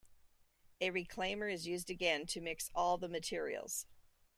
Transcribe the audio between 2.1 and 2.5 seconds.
to